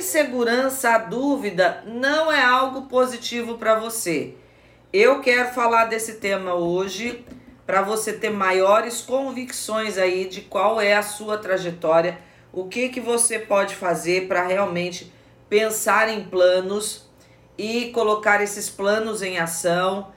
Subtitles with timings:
[0.00, 4.34] insegurança, a dúvida não é algo positivo para você.
[4.90, 7.24] Eu quero falar desse tema hoje
[7.66, 12.18] para você ter maiores convicções aí de qual é a sua trajetória,
[12.50, 15.12] o que que você pode fazer para realmente
[15.48, 17.08] pensar em planos
[17.58, 20.10] e colocar esses planos em ação.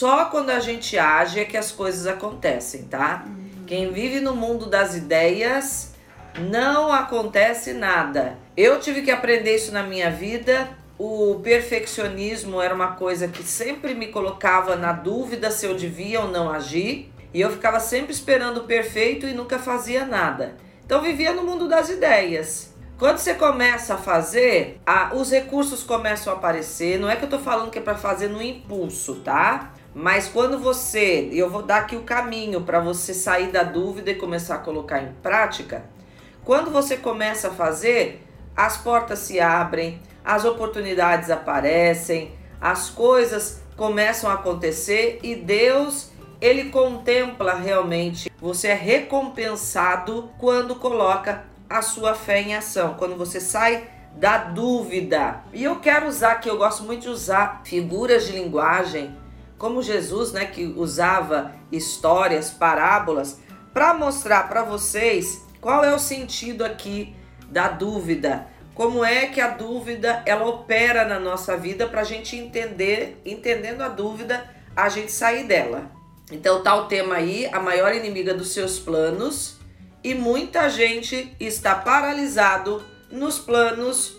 [0.00, 3.22] Só quando a gente age é que as coisas acontecem, tá?
[3.26, 3.66] Uhum.
[3.66, 5.92] Quem vive no mundo das ideias
[6.38, 8.38] não acontece nada.
[8.56, 10.70] Eu tive que aprender isso na minha vida.
[10.98, 16.28] O perfeccionismo era uma coisa que sempre me colocava na dúvida se eu devia ou
[16.28, 17.12] não agir.
[17.34, 20.56] E eu ficava sempre esperando o perfeito e nunca fazia nada.
[20.82, 22.72] Então vivia no mundo das ideias.
[22.98, 26.98] Quando você começa a fazer, a, os recursos começam a aparecer.
[26.98, 29.74] Não é que eu tô falando que é para fazer no impulso, tá?
[29.94, 34.14] Mas quando você, eu vou dar aqui o caminho para você sair da dúvida e
[34.14, 35.84] começar a colocar em prática.
[36.44, 38.24] Quando você começa a fazer,
[38.56, 46.70] as portas se abrem, as oportunidades aparecem, as coisas começam a acontecer e Deus, ele
[46.70, 48.30] contempla realmente.
[48.40, 55.42] Você é recompensado quando coloca a sua fé em ação, quando você sai da dúvida.
[55.52, 59.16] E eu quero usar que eu gosto muito de usar figuras de linguagem
[59.60, 63.38] como Jesus, né, que usava histórias, parábolas,
[63.74, 67.14] para mostrar para vocês qual é o sentido aqui
[67.50, 68.46] da dúvida.
[68.74, 73.82] Como é que a dúvida ela opera na nossa vida para a gente entender, entendendo
[73.82, 75.92] a dúvida, a gente sair dela.
[76.32, 79.58] Então tá o tema aí, a maior inimiga dos seus planos,
[80.02, 84.16] e muita gente está paralisado nos planos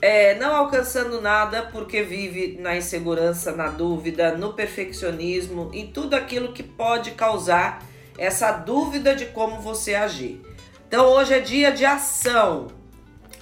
[0.00, 6.52] é, não alcançando nada porque vive na insegurança, na dúvida, no perfeccionismo, em tudo aquilo
[6.52, 7.82] que pode causar
[8.16, 10.40] essa dúvida de como você agir.
[10.86, 12.68] Então hoje é dia de ação.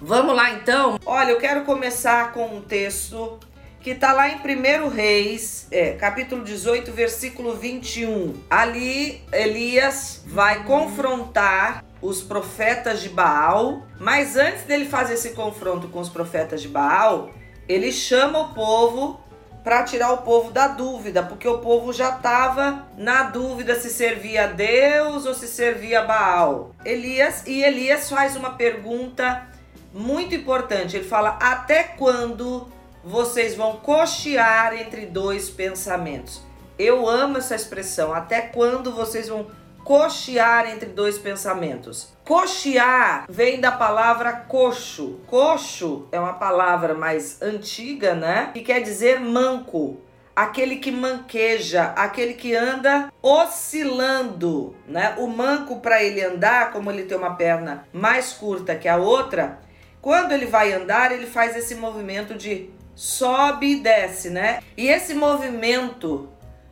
[0.01, 0.99] Vamos lá então?
[1.07, 3.39] Olha, eu quero começar com um texto
[3.81, 8.35] que está lá em 1 Reis, é, capítulo 18, versículo 21.
[8.51, 16.01] Ali Elias vai confrontar os profetas de Baal, mas antes dele fazer esse confronto com
[16.01, 17.31] os profetas de Baal,
[17.69, 19.21] ele chama o povo
[19.65, 24.45] para tirar o povo da dúvida, porque o povo já estava na dúvida se servia
[24.45, 26.71] a Deus ou se servia a Baal.
[26.85, 29.45] Elias e Elias faz uma pergunta
[29.93, 30.97] muito importante.
[30.97, 32.69] Ele fala: "Até quando
[33.03, 36.41] vocês vão cochear entre dois pensamentos?"
[36.79, 38.15] Eu amo essa expressão.
[38.15, 39.49] Até quando vocês vão
[39.87, 42.13] cochear entre dois pensamentos.
[42.25, 45.21] Cochear vem da palavra coxo.
[45.29, 48.51] Coxo é uma palavra mais antiga, né?
[48.53, 50.01] Que quer dizer manco.
[50.35, 55.15] Aquele que manqueja, aquele que anda oscilando, né?
[55.19, 59.61] O manco para ele andar, como ele tem uma perna mais curta que a outra,
[60.03, 64.59] quando ele vai andar, ele faz esse movimento de sobe e desce, né?
[64.77, 66.29] E esse movimento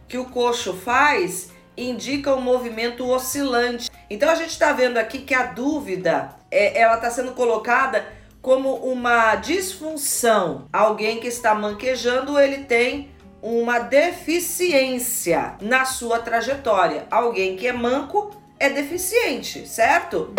[0.09, 3.91] que o coxo faz, indica um movimento oscilante.
[4.09, 8.05] Então a gente está vendo aqui que a dúvida é, ela está sendo colocada
[8.41, 10.69] como uma disfunção.
[10.73, 17.07] Alguém que está manquejando, ele tem uma deficiência na sua trajetória.
[17.11, 20.33] Alguém que é manco é deficiente, certo?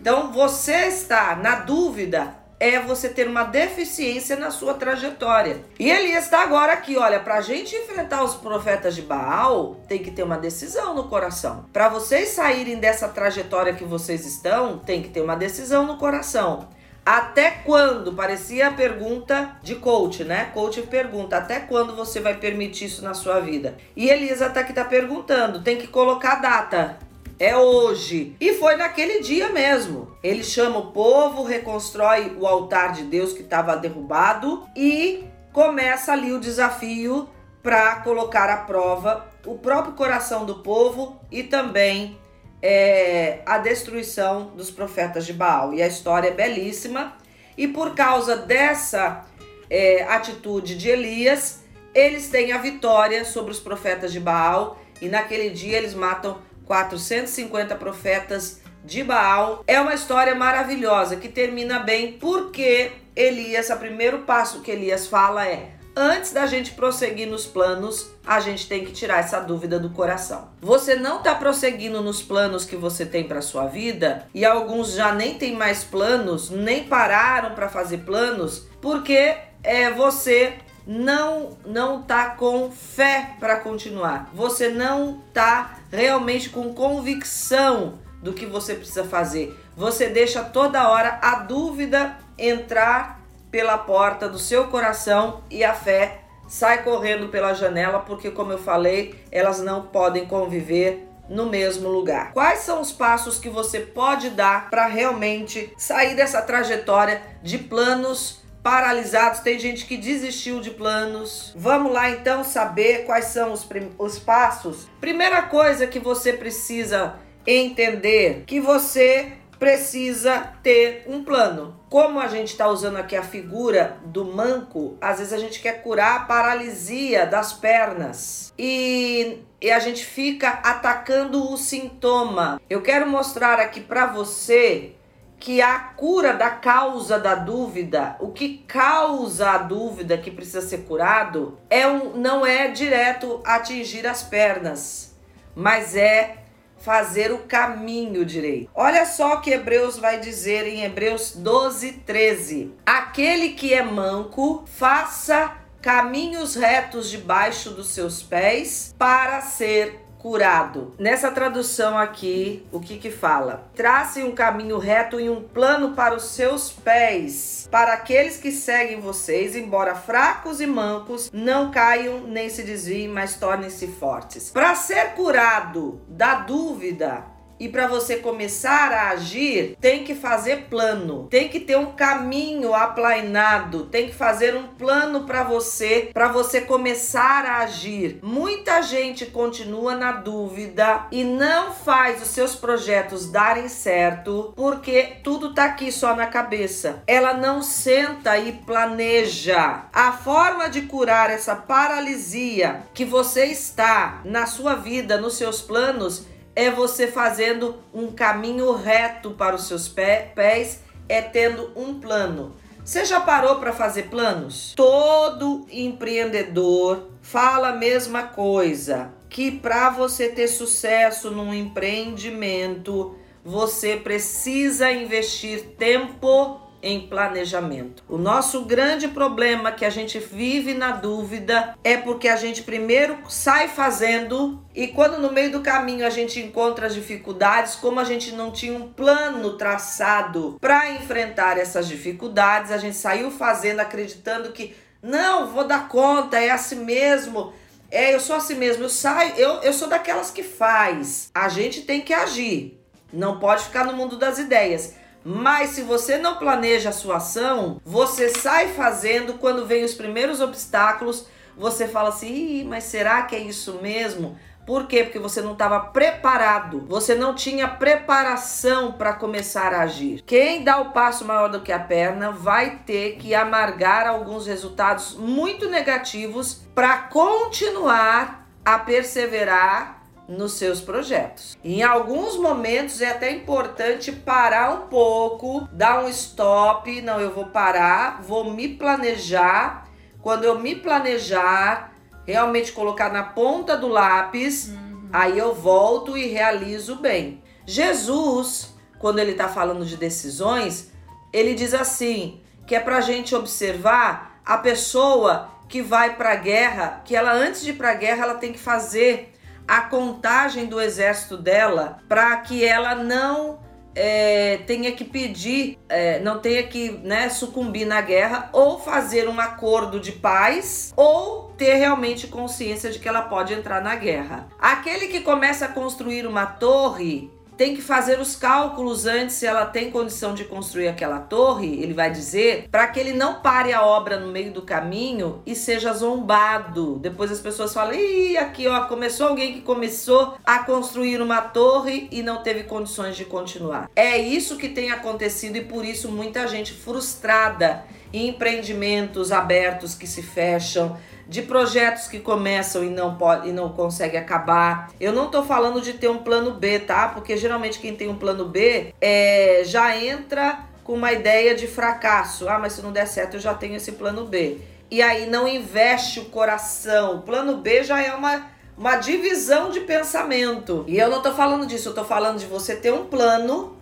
[0.00, 5.60] Então você está na dúvida é você ter uma deficiência na sua trajetória.
[5.78, 10.02] E Elias está agora aqui, olha, para a gente enfrentar os profetas de Baal, tem
[10.02, 11.66] que ter uma decisão no coração.
[11.72, 16.68] Para vocês saírem dessa trajetória que vocês estão, tem que ter uma decisão no coração.
[17.06, 18.14] Até quando?
[18.14, 20.50] Parecia a pergunta de coach, né?
[20.52, 23.76] Coach pergunta: até quando você vai permitir isso na sua vida?
[23.94, 26.98] E Elisa tá aqui tá perguntando: tem que colocar data
[27.38, 28.36] é hoje.
[28.40, 30.16] E foi naquele dia mesmo.
[30.22, 36.32] Ele chama o povo, reconstrói o altar de Deus que estava derrubado e começa ali
[36.32, 37.28] o desafio
[37.62, 42.18] para colocar à prova o próprio coração do povo e também
[42.62, 45.72] é, a destruição dos profetas de Baal.
[45.74, 47.16] E a história é belíssima.
[47.56, 49.24] E por causa dessa
[49.70, 54.78] é, atitude de Elias, eles têm a vitória sobre os profetas de Baal.
[55.00, 59.64] E naquele dia eles matam 450 profetas de Baal.
[59.66, 65.46] É uma história maravilhosa que termina bem porque Elias, o primeiro passo que Elias fala
[65.46, 69.90] é: antes da gente prosseguir nos planos, a gente tem que tirar essa dúvida do
[69.90, 70.50] coração.
[70.60, 75.12] Você não está prosseguindo nos planos que você tem para sua vida e alguns já
[75.12, 80.54] nem tem mais planos, nem pararam para fazer planos, porque é você
[80.86, 84.30] não não tá com fé para continuar.
[84.34, 89.58] Você não tá realmente com convicção do que você precisa fazer.
[89.74, 93.20] Você deixa toda hora a dúvida entrar
[93.50, 98.58] pela porta do seu coração e a fé sai correndo pela janela, porque como eu
[98.58, 102.32] falei, elas não podem conviver no mesmo lugar.
[102.32, 108.45] Quais são os passos que você pode dar para realmente sair dessa trajetória de planos
[108.66, 109.38] paralisados?
[109.38, 111.52] Tem gente que desistiu de planos.
[111.54, 113.64] Vamos lá então saber quais são os,
[113.96, 114.88] os passos.
[115.00, 117.14] Primeira coisa que você precisa
[117.46, 121.80] entender que você precisa ter um plano.
[121.88, 125.82] Como a gente está usando aqui a figura do manco, às vezes a gente quer
[125.84, 132.60] curar a paralisia das pernas e, e a gente fica atacando o sintoma.
[132.68, 134.95] Eu quero mostrar aqui para você
[135.38, 140.78] que a cura da causa da dúvida, o que causa a dúvida que precisa ser
[140.78, 145.14] curado, é um, não é direto atingir as pernas,
[145.54, 146.38] mas é
[146.78, 148.70] fazer o caminho direito.
[148.74, 155.56] Olha só que Hebreus vai dizer em Hebreus 12, 13: Aquele que é manco, faça
[155.82, 160.92] caminhos retos debaixo dos seus pés para ser curado.
[160.98, 163.70] Nessa tradução aqui, o que que fala?
[163.76, 168.98] Trace um caminho reto e um plano para os seus pés, para aqueles que seguem
[168.98, 174.50] vocês, embora fracos e mancos, não caiam nem se desviem, mas tornem-se fortes.
[174.50, 181.26] Para ser curado da dúvida, e para você começar a agir, tem que fazer plano,
[181.30, 186.60] tem que ter um caminho aplainado, tem que fazer um plano para você, para você
[186.60, 188.18] começar a agir.
[188.22, 195.54] Muita gente continua na dúvida e não faz os seus projetos darem certo porque tudo
[195.54, 197.02] tá aqui só na cabeça.
[197.06, 199.84] Ela não senta e planeja.
[199.92, 206.26] A forma de curar essa paralisia que você está na sua vida, nos seus planos,
[206.56, 212.56] é você fazendo um caminho reto para os seus pés, é tendo um plano.
[212.82, 214.72] Você já parou para fazer planos?
[214.74, 224.90] Todo empreendedor fala a mesma coisa, que para você ter sucesso num empreendimento, você precisa
[224.90, 228.02] investir tempo em planejamento.
[228.08, 233.18] O nosso grande problema que a gente vive na dúvida é porque a gente primeiro
[233.28, 238.04] sai fazendo e quando no meio do caminho a gente encontra as dificuldades, como a
[238.04, 244.52] gente não tinha um plano traçado para enfrentar essas dificuldades, a gente saiu fazendo acreditando
[244.52, 247.52] que não, vou dar conta, é assim mesmo.
[247.90, 251.30] É, eu sou assim mesmo, eu saio, eu, eu sou daquelas que faz.
[251.34, 252.80] A gente tem que agir.
[253.12, 254.94] Não pode ficar no mundo das ideias.
[255.28, 260.40] Mas se você não planeja a sua ação, você sai fazendo quando vem os primeiros
[260.40, 265.04] obstáculos, você fala assim: mas será que é isso mesmo?" Por quê?
[265.04, 270.22] Porque você não estava preparado, você não tinha preparação para começar a agir.
[270.26, 275.14] Quem dá o passo maior do que a perna vai ter que amargar alguns resultados
[275.14, 279.95] muito negativos para continuar a perseverar
[280.28, 281.56] nos seus projetos.
[281.62, 287.46] Em alguns momentos é até importante parar um pouco, dar um stop, não, eu vou
[287.46, 289.88] parar, vou me planejar.
[290.20, 291.92] Quando eu me planejar,
[292.26, 295.08] realmente colocar na ponta do lápis, uhum.
[295.12, 297.42] aí eu volto e realizo bem.
[297.64, 300.90] Jesus, quando ele está falando de decisões,
[301.32, 306.36] ele diz assim, que é para a gente observar a pessoa que vai para a
[306.36, 309.32] guerra, que ela antes de ir para a guerra ela tem que fazer
[309.66, 313.58] a contagem do exército dela para que ela não
[313.96, 319.40] é, tenha que pedir, é, não tenha que né, sucumbir na guerra, ou fazer um
[319.40, 324.46] acordo de paz, ou ter realmente consciência de que ela pode entrar na guerra.
[324.58, 329.64] Aquele que começa a construir uma torre tem que fazer os cálculos antes se ela
[329.64, 333.84] tem condição de construir aquela torre, ele vai dizer, para que ele não pare a
[333.84, 336.98] obra no meio do caminho e seja zombado.
[336.98, 342.08] Depois as pessoas falam: "Ih, aqui ó, começou alguém que começou a construir uma torre
[342.10, 343.90] e não teve condições de continuar".
[343.96, 350.06] É isso que tem acontecido e por isso muita gente frustrada em empreendimentos abertos que
[350.06, 350.96] se fecham
[351.28, 354.90] de projetos que começam e não pode e não consegue acabar.
[355.00, 357.08] Eu não tô falando de ter um plano B, tá?
[357.08, 362.48] Porque geralmente quem tem um plano B é, já entra com uma ideia de fracasso.
[362.48, 364.58] Ah, mas se não der certo, eu já tenho esse plano B.
[364.88, 367.16] e aí não investe o coração.
[367.16, 368.46] O plano B já é uma,
[368.78, 370.84] uma divisão de pensamento.
[370.86, 373.76] E eu não tô falando disso, eu tô falando de você ter um plano,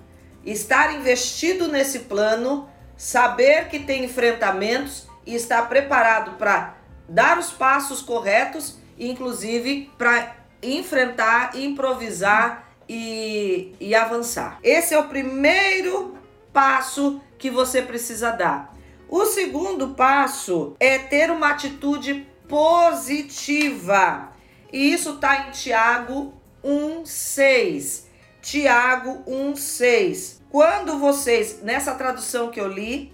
[0.47, 6.75] estar investido nesse plano, saber que tem enfrentamentos e estar preparado para
[7.09, 14.59] dar os passos corretos, inclusive para enfrentar, improvisar e, e avançar.
[14.63, 16.17] Esse é o primeiro
[16.53, 18.75] passo que você precisa dar.
[19.09, 24.33] O segundo passo é ter uma atitude positiva.
[24.73, 26.35] E isso está em Tiago
[26.65, 28.05] 1,6.
[28.41, 30.41] Tiago 1,6.
[30.51, 33.14] Quando vocês, nessa tradução que eu li,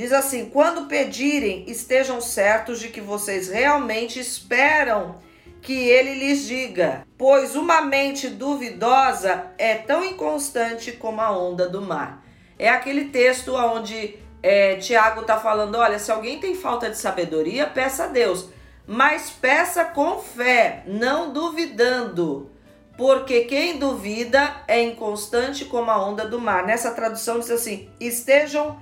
[0.00, 5.16] diz assim: quando pedirem, estejam certos de que vocês realmente esperam
[5.60, 11.82] que ele lhes diga, pois uma mente duvidosa é tão inconstante como a onda do
[11.82, 12.24] mar.
[12.58, 17.66] É aquele texto onde é, Tiago está falando: olha, se alguém tem falta de sabedoria,
[17.66, 18.48] peça a Deus,
[18.86, 22.50] mas peça com fé, não duvidando,
[22.96, 26.64] porque quem duvida é inconstante como a onda do mar.
[26.64, 28.80] Nessa tradução diz assim: estejam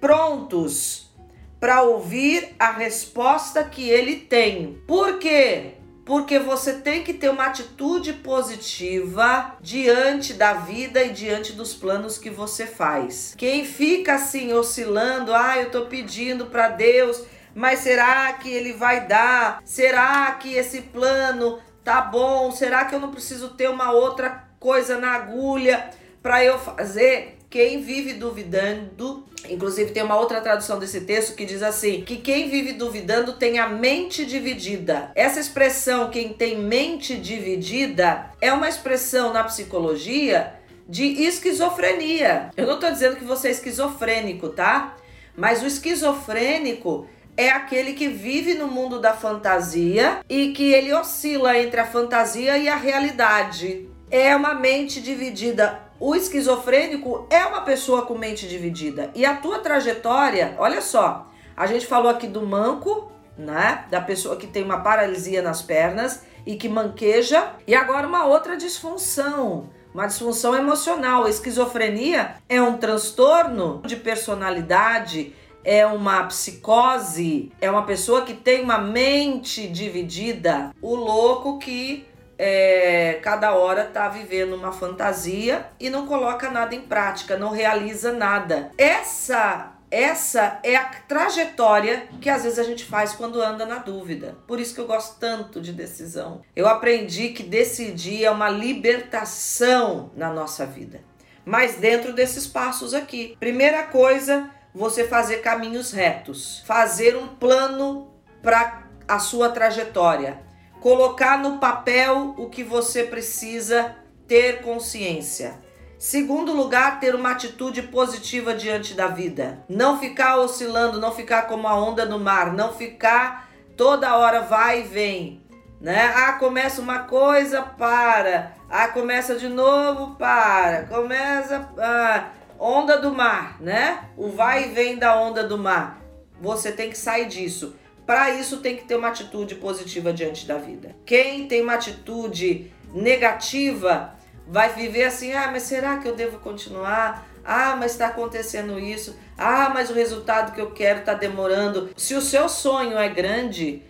[0.00, 1.10] prontos
[1.58, 4.82] para ouvir a resposta que ele tem.
[4.86, 5.74] Por quê?
[6.10, 12.18] porque você tem que ter uma atitude positiva diante da vida e diante dos planos
[12.18, 13.32] que você faz.
[13.38, 17.22] Quem fica assim oscilando, ah, eu tô pedindo para Deus,
[17.54, 19.62] mas será que ele vai dar?
[19.64, 22.50] Será que esse plano tá bom?
[22.50, 25.90] Será que eu não preciso ter uma outra coisa na agulha
[26.20, 27.38] para eu fazer?
[27.50, 32.48] Quem vive duvidando, inclusive tem uma outra tradução desse texto que diz assim: que quem
[32.48, 35.10] vive duvidando tem a mente dividida.
[35.16, 40.54] Essa expressão, quem tem mente dividida, é uma expressão na psicologia
[40.88, 42.50] de esquizofrenia.
[42.56, 44.96] Eu não estou dizendo que você é esquizofrênico, tá?
[45.36, 51.58] Mas o esquizofrênico é aquele que vive no mundo da fantasia e que ele oscila
[51.58, 53.88] entre a fantasia e a realidade.
[54.08, 59.10] É uma mente dividida o esquizofrênico é uma pessoa com mente dividida.
[59.14, 63.84] E a tua trajetória, olha só, a gente falou aqui do manco, né?
[63.90, 67.52] Da pessoa que tem uma paralisia nas pernas e que manqueja.
[67.66, 71.24] E agora uma outra disfunção, uma disfunção emocional.
[71.24, 78.62] A esquizofrenia é um transtorno de personalidade, é uma psicose, é uma pessoa que tem
[78.62, 80.74] uma mente dividida.
[80.80, 82.06] O louco que
[82.42, 88.12] é, cada hora tá vivendo uma fantasia e não coloca nada em prática, não realiza
[88.12, 88.70] nada.
[88.78, 94.38] Essa essa é a trajetória que às vezes a gente faz quando anda na dúvida.
[94.46, 96.42] Por isso que eu gosto tanto de decisão.
[96.54, 101.02] Eu aprendi que decidir é uma libertação na nossa vida.
[101.44, 103.36] Mas dentro desses passos aqui.
[103.40, 110.48] Primeira coisa, você fazer caminhos retos, fazer um plano para a sua trajetória
[110.80, 113.96] colocar no papel o que você precisa
[114.26, 115.58] ter consciência.
[115.98, 119.62] Segundo lugar, ter uma atitude positiva diante da vida.
[119.68, 124.80] Não ficar oscilando, não ficar como a onda no mar, não ficar toda hora vai
[124.80, 125.42] e vem.
[125.78, 126.12] Né?
[126.14, 128.52] Ah, começa uma coisa, para.
[128.68, 130.84] Ah, começa de novo, para.
[130.84, 131.68] Começa.
[131.78, 134.04] Ah, onda do mar, né?
[134.16, 135.98] O vai e vem da onda do mar.
[136.40, 137.74] Você tem que sair disso.
[138.10, 140.96] Para isso tem que ter uma atitude positiva diante da vida.
[141.06, 144.16] Quem tem uma atitude negativa
[144.48, 147.24] vai viver assim: ah, mas será que eu devo continuar?
[147.44, 149.16] Ah, mas está acontecendo isso.
[149.38, 151.90] Ah, mas o resultado que eu quero está demorando.
[151.96, 153.84] Se o seu sonho é grande,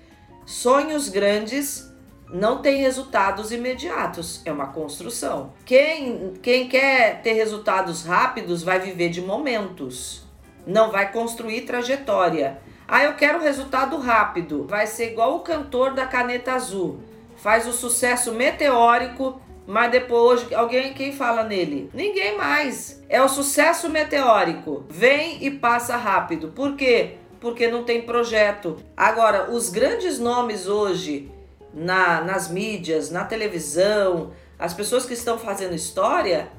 [0.45, 1.91] sonhos grandes
[2.31, 5.55] não têm resultados imediatos, é uma construção.
[5.65, 10.25] Quem, quem quer ter resultados rápidos vai viver de momentos,
[10.67, 12.61] não vai construir trajetória.
[12.93, 14.67] Ah, eu quero resultado rápido.
[14.69, 16.99] Vai ser igual o cantor da caneta azul.
[17.37, 21.89] Faz o sucesso meteórico, mas depois alguém quem fala nele?
[21.95, 23.01] Ninguém mais.
[23.09, 24.85] É o sucesso meteórico.
[24.89, 26.49] Vem e passa rápido.
[26.49, 27.19] Por quê?
[27.39, 28.77] Porque não tem projeto.
[28.97, 31.31] Agora, os grandes nomes hoje
[31.73, 36.51] na, nas mídias, na televisão, as pessoas que estão fazendo história,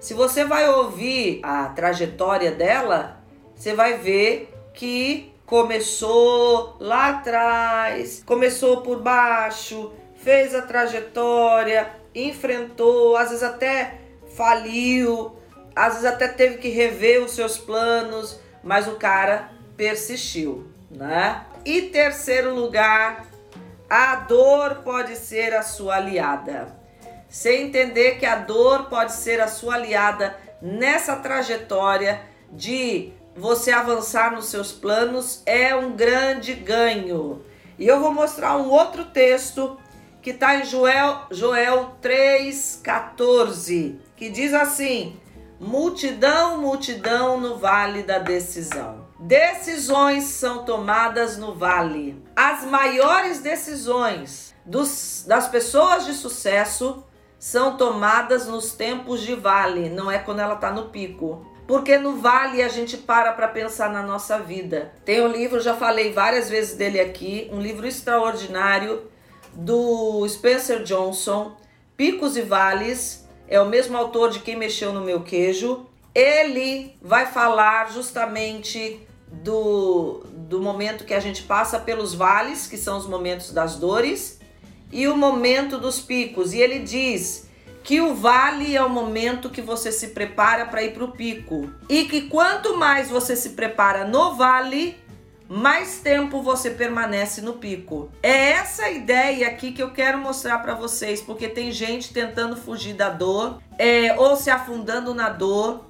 [0.00, 3.22] se você vai ouvir a trajetória dela,
[3.54, 13.28] você vai ver que começou lá atrás, começou por baixo, fez a trajetória, enfrentou, às
[13.28, 14.00] vezes até
[14.36, 15.36] faliu,
[15.74, 21.44] às vezes até teve que rever os seus planos, mas o cara persistiu, né?
[21.64, 23.26] E terceiro lugar,
[23.88, 26.74] a dor pode ser a sua aliada.
[27.28, 34.32] Você entender que a dor pode ser a sua aliada nessa trajetória de você avançar
[34.32, 37.42] nos seus planos é um grande ganho.
[37.78, 39.76] E eu vou mostrar um outro texto
[40.22, 45.20] que está em Joel, Joel 3,14, que diz assim:
[45.60, 49.04] multidão, multidão no vale da decisão.
[49.18, 52.22] Decisões são tomadas no vale.
[52.36, 57.04] As maiores decisões dos, das pessoas de sucesso
[57.38, 61.46] são tomadas nos tempos de vale, não é quando ela está no pico.
[61.66, 64.92] Porque no vale a gente para para pensar na nossa vida.
[65.04, 69.02] Tem um livro, já falei várias vezes dele aqui, um livro extraordinário
[69.54, 71.56] do Spencer Johnson,
[71.96, 75.86] Picos e Vales, é o mesmo autor de Quem Mexeu no Meu Queijo.
[76.14, 79.00] Ele vai falar justamente
[79.42, 84.40] do, do momento que a gente passa pelos vales, que são os momentos das dores,
[84.92, 86.52] e o momento dos picos.
[86.52, 87.48] E ele diz
[87.84, 91.70] que o vale é o momento que você se prepara para ir para o pico.
[91.86, 94.96] E que quanto mais você se prepara no vale,
[95.46, 98.10] mais tempo você permanece no pico.
[98.22, 102.94] É essa ideia aqui que eu quero mostrar para vocês, porque tem gente tentando fugir
[102.94, 105.84] da dor, é, ou se afundando na dor,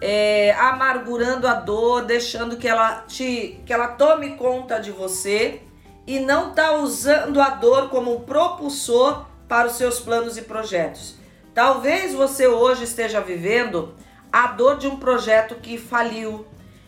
[0.00, 5.62] é, amargurando a dor, deixando que ela te, que ela tome conta de você
[6.04, 11.17] e não tá usando a dor como um propulsor para os seus planos e projetos.
[11.58, 13.92] Talvez você hoje esteja vivendo
[14.32, 16.46] a dor de um projeto que faliu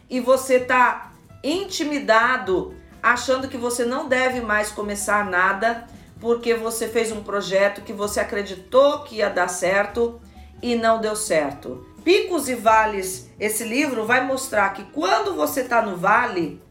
[0.08, 1.10] e você tá
[1.42, 5.88] intimidado, achando que você não deve mais começar nada
[6.20, 10.20] porque você fez um projeto que você acreditou que ia dar certo
[10.62, 11.84] e não deu certo.
[12.04, 16.62] Picos e Vales, esse livro vai mostrar que quando você está no vale,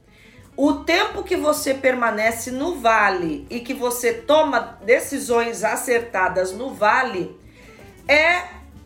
[0.55, 7.37] o tempo que você permanece no vale e que você toma decisões acertadas no vale
[8.09, 8.43] é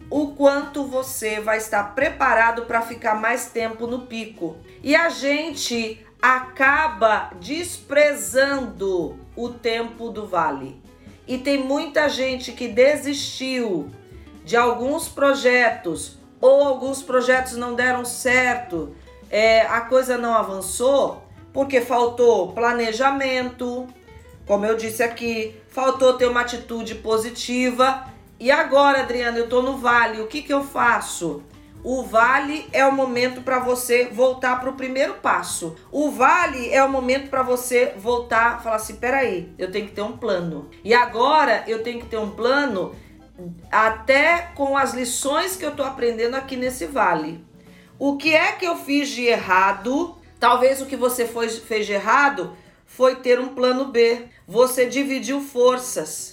[0.10, 4.58] o quanto você vai estar preparado para ficar mais tempo no pico.
[4.84, 10.80] E a gente acaba desprezando o tempo do vale.
[11.26, 13.90] E tem muita gente que desistiu
[14.44, 18.94] de alguns projetos ou alguns projetos não deram certo,
[19.32, 23.88] é, a coisa não avançou porque faltou planejamento,
[24.46, 29.78] como eu disse aqui, faltou ter uma atitude positiva e agora, Adriana, eu tô no
[29.78, 31.44] vale, o que que eu faço?
[31.84, 35.76] O vale é o momento para você voltar para o primeiro passo.
[35.92, 40.02] O vale é o momento para você voltar, falar assim, peraí, eu tenho que ter
[40.02, 40.70] um plano.
[40.82, 42.96] E agora eu tenho que ter um plano
[43.70, 47.44] até com as lições que eu tô aprendendo aqui nesse vale.
[48.00, 50.16] O que é que eu fiz de errado?
[50.40, 54.28] Talvez o que você foi, fez de errado foi ter um plano B.
[54.48, 56.33] Você dividiu forças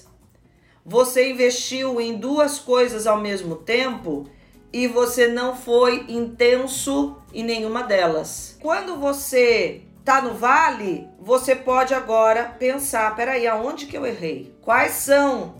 [0.84, 4.28] você investiu em duas coisas ao mesmo tempo
[4.72, 8.56] e você não foi intenso em nenhuma delas.
[8.60, 14.54] Quando você tá no vale, você pode agora pensar, peraí, aonde que eu errei?
[14.62, 15.56] Quais são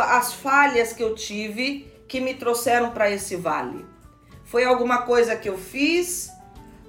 [0.00, 3.84] as falhas que eu tive que me trouxeram para esse vale?
[4.44, 6.30] Foi alguma coisa que eu fiz?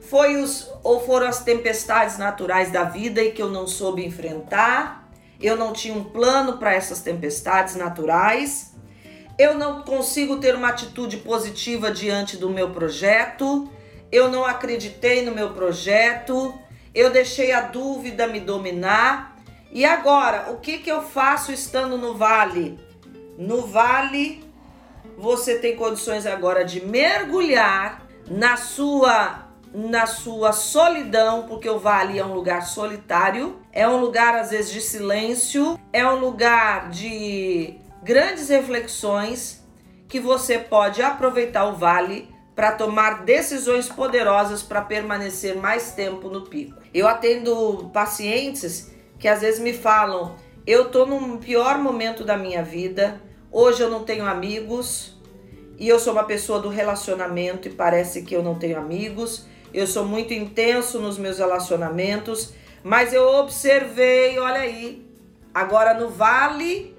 [0.09, 5.04] Foi os ou foram as tempestades naturais da vida e que eu não soube enfrentar?
[5.41, 8.74] Eu não tinha um plano para essas tempestades naturais,
[9.38, 13.69] eu não consigo ter uma atitude positiva diante do meu projeto,
[14.12, 16.54] eu não acreditei no meu projeto,
[16.93, 19.36] eu deixei a dúvida me dominar.
[19.71, 22.80] E agora, o que, que eu faço estando no vale?
[23.38, 24.41] No vale,
[25.17, 29.43] você tem condições agora de mergulhar na sua
[29.74, 34.71] na sua solidão, porque o vale é um lugar solitário, é um lugar às vezes
[34.71, 39.61] de silêncio, é um lugar de grandes reflexões
[40.07, 46.43] que você pode aproveitar o vale para tomar decisões poderosas para permanecer mais tempo no
[46.43, 46.81] pico.
[46.93, 52.63] Eu atendo pacientes que às vezes me falam: "Eu tô num pior momento da minha
[52.63, 55.19] vida, hoje eu não tenho amigos,
[55.77, 59.85] e eu sou uma pessoa do relacionamento e parece que eu não tenho amigos eu
[59.85, 62.53] sou muito intenso nos meus relacionamentos,
[62.86, 65.04] mas eu observei, olha aí,
[65.52, 66.95] agora no vale,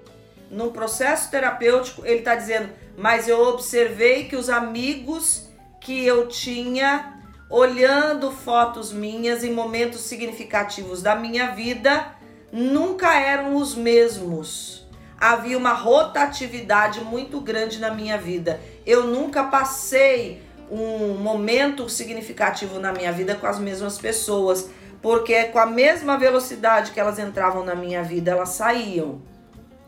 [0.50, 5.48] num processo terapêutico, ele está dizendo, mas eu observei que os amigos
[5.80, 12.16] que eu tinha olhando fotos minhas em momentos significativos da minha vida
[12.52, 14.84] nunca eram os mesmos.
[15.16, 18.60] Havia uma rotatividade muito grande na minha vida.
[18.84, 24.68] Eu nunca passei um momento significativo na minha vida com as mesmas pessoas,
[25.06, 29.22] porque com a mesma velocidade que elas entravam na minha vida, elas saíam.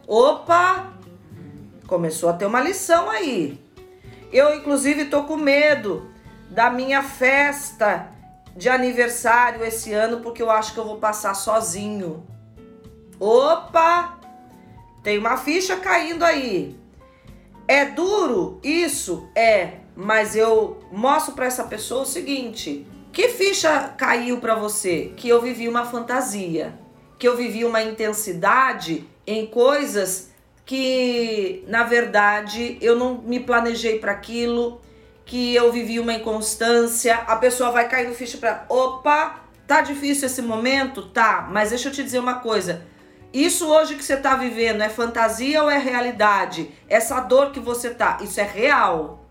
[0.07, 0.93] Opa!
[1.89, 3.61] Começou a ter uma lição aí.
[4.33, 6.09] Eu, inclusive, tô com medo
[6.49, 8.13] da minha festa
[8.55, 12.25] de aniversário esse ano porque eu acho que eu vou passar sozinho.
[13.19, 14.21] Opa!
[15.03, 16.79] Tem uma ficha caindo aí.
[17.67, 18.61] É duro?
[18.63, 22.87] Isso é, mas eu mostro para essa pessoa o seguinte:
[23.19, 25.13] que ficha caiu para você?
[25.17, 26.79] Que eu vivi uma fantasia,
[27.19, 30.31] que eu vivi uma intensidade em coisas
[30.65, 34.81] que, na verdade, eu não me planejei para aquilo,
[35.25, 37.17] que eu vivi uma inconstância.
[37.27, 41.49] A pessoa vai cair no ficha para, opa, tá difícil esse momento, tá?
[41.51, 42.87] Mas deixa eu te dizer uma coisa
[43.33, 46.71] isso hoje que você está vivendo é fantasia ou é realidade?
[46.89, 49.28] Essa dor que você tá, isso é real.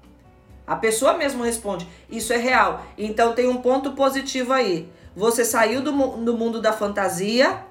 [0.68, 2.86] A pessoa mesmo responde, isso é real.
[2.98, 4.92] Então tem um ponto positivo aí.
[5.16, 7.64] Você saiu do, do mundo da fantasia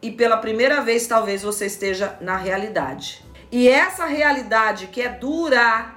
[0.00, 3.22] e pela primeira vez talvez você esteja na realidade.
[3.52, 5.94] E essa realidade que é dura,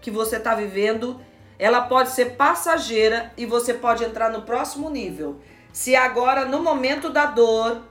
[0.00, 1.20] que você está vivendo,
[1.58, 5.40] ela pode ser passageira e você pode entrar no próximo nível.
[5.72, 7.82] Se agora, no momento da dor,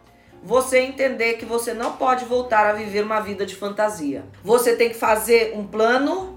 [0.43, 4.23] você entender que você não pode voltar a viver uma vida de fantasia.
[4.43, 6.36] Você tem que fazer um plano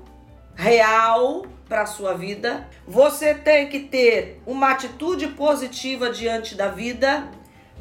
[0.61, 2.69] real para a sua vida.
[2.87, 7.29] Você tem que ter uma atitude positiva diante da vida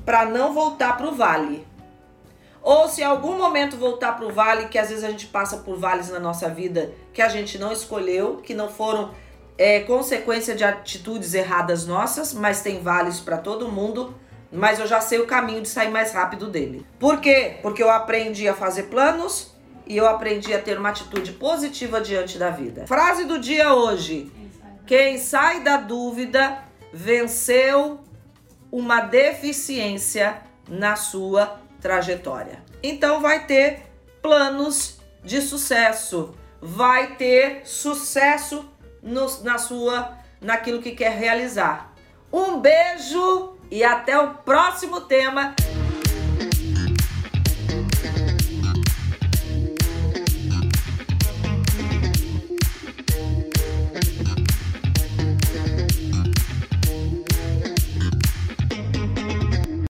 [0.06, 1.68] para não voltar para o vale.
[2.62, 5.78] Ou se algum momento voltar para o vale, que às vezes a gente passa por
[5.78, 9.12] vales na nossa vida que a gente não escolheu, que não foram
[9.58, 14.16] é, consequência de atitudes erradas nossas, mas tem vales para todo mundo
[14.52, 16.84] mas eu já sei o caminho de sair mais rápido dele.
[16.98, 17.58] Por quê?
[17.62, 19.49] Porque eu aprendi a fazer planos
[19.90, 22.86] e eu aprendi a ter uma atitude positiva diante da vida.
[22.86, 24.32] Frase do dia hoje:
[24.86, 28.00] Quem sai da dúvida venceu
[28.72, 32.64] uma deficiência na sua trajetória.
[32.84, 33.82] Então vai ter
[34.22, 38.70] planos de sucesso, vai ter sucesso
[39.02, 41.94] no, na sua naquilo que quer realizar.
[42.32, 45.56] Um beijo e até o próximo tema